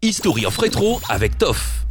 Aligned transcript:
History 0.00 0.46
of 0.46 0.56
Retro 0.56 1.00
avec 1.08 1.38
Toff. 1.38 1.84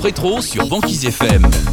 Retro 0.00 0.40
sur 0.40 0.66
Banquise. 0.66 1.04
FM. 1.04 1.69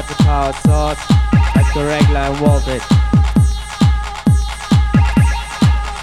got 0.00 0.16
the 0.16 0.22
power 0.24 0.52
source, 0.52 1.10
like 1.56 1.74
the 1.74 1.84
regular 1.84 2.30
voltage. 2.36 2.82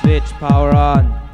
Switch 0.01 0.39
power 0.39 0.75
on. 0.75 1.26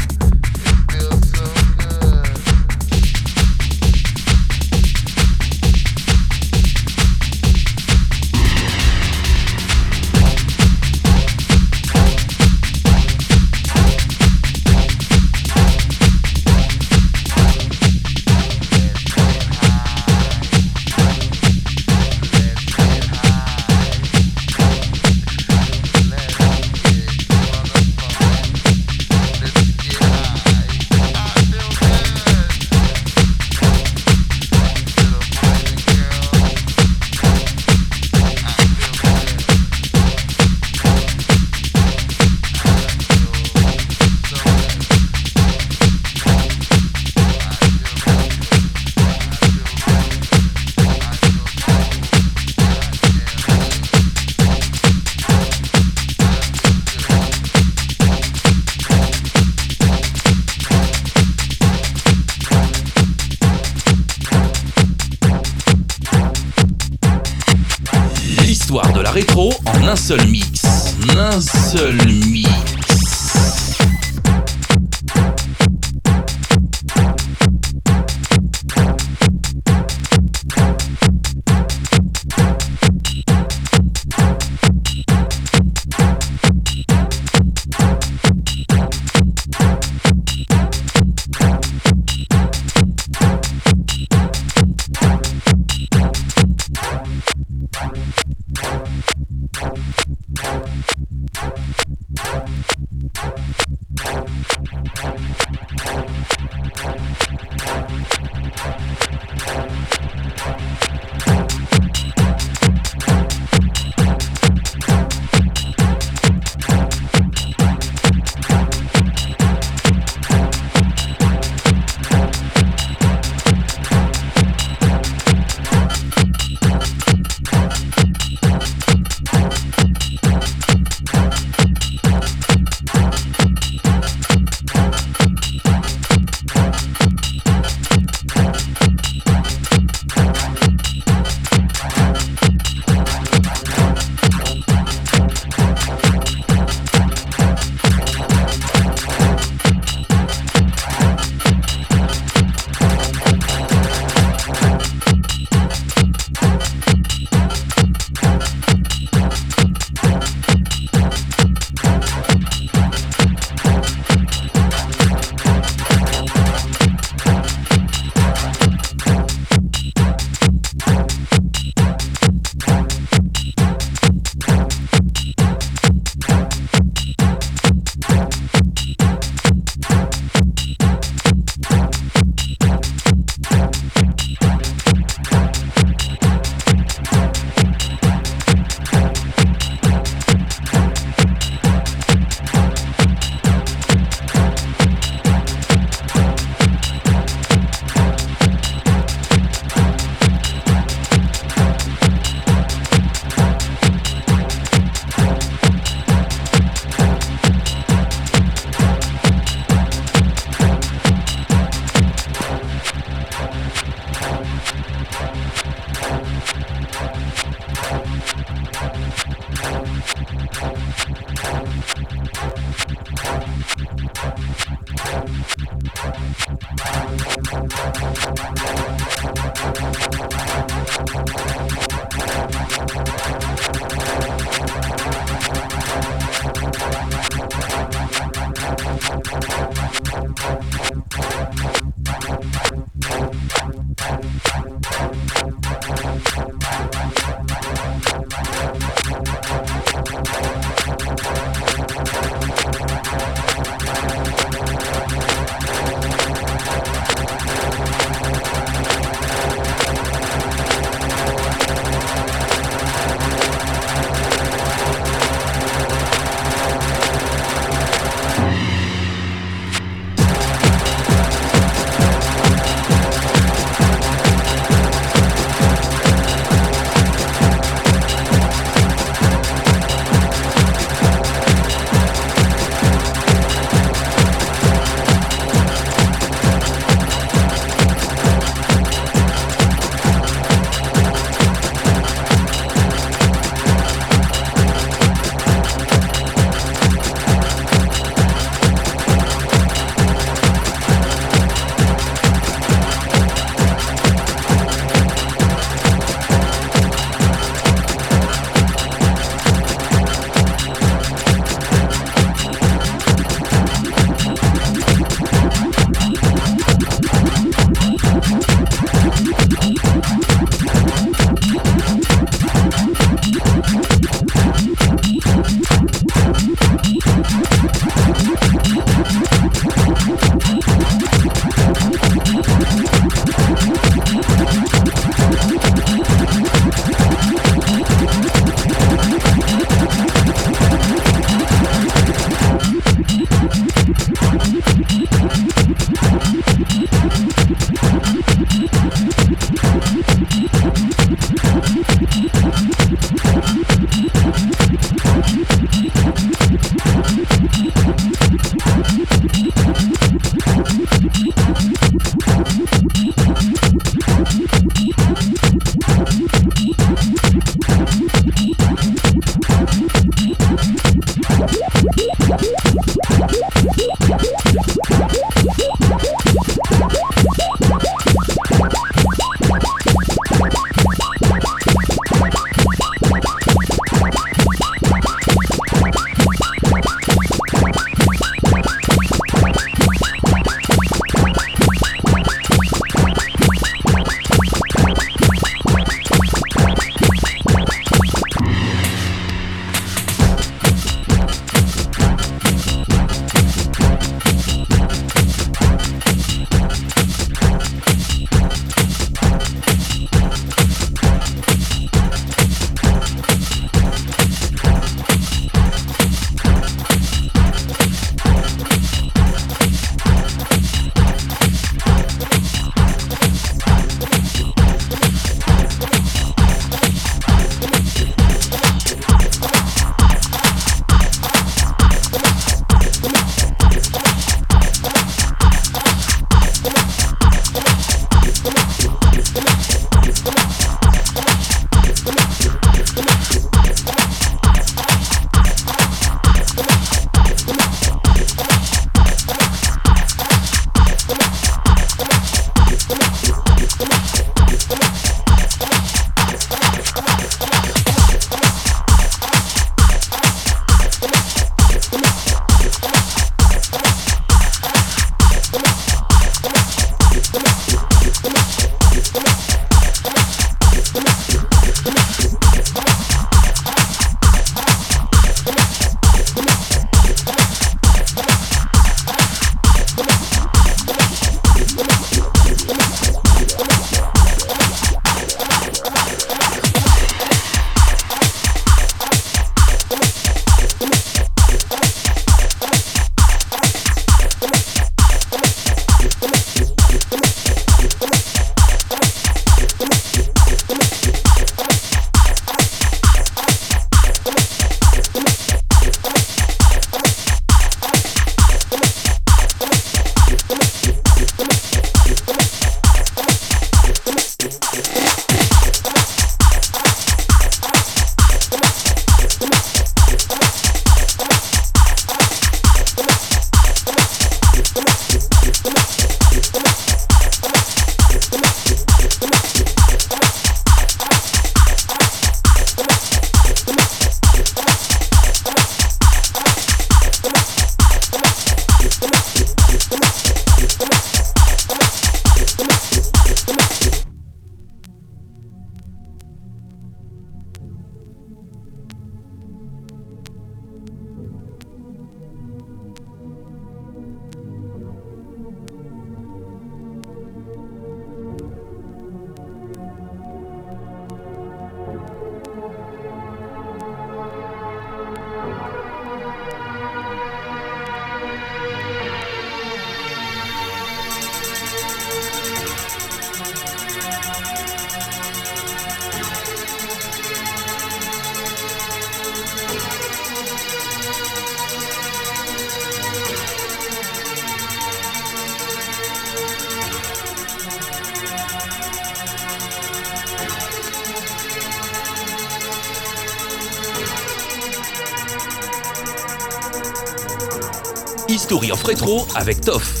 History 598.31 598.71
of 598.71 598.81
Retro 598.83 599.27
avec 599.35 599.59
Toff. 599.59 600.00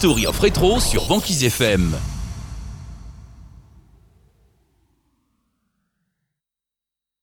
History 0.00 0.26
of 0.28 0.38
Retro 0.38 0.78
sur 0.78 1.08
Banquise 1.08 1.42
FM. 1.42 1.92